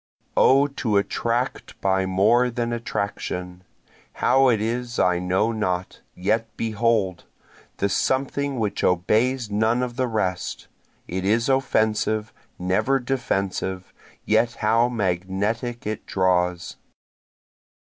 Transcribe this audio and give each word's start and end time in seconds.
O 0.35 0.65
to 0.65 0.97
attract 0.97 1.79
by 1.79 2.07
more 2.07 2.49
than 2.49 2.73
attraction! 2.73 3.63
How 4.13 4.47
it 4.49 4.59
is 4.59 4.97
I 4.97 5.19
know 5.19 5.51
not 5.51 6.01
yet 6.15 6.47
behold! 6.57 7.25
the 7.77 7.87
something 7.87 8.57
which 8.57 8.83
obeys 8.83 9.51
none 9.51 9.83
of 9.83 9.97
the 9.97 10.07
rest, 10.07 10.67
It 11.07 11.23
is 11.23 11.49
offensive, 11.49 12.33
never 12.57 12.97
defensive 12.97 13.93
yet 14.25 14.55
how 14.55 14.89
magnetic 14.89 15.85
it 15.85 16.07
draws. 16.07 16.77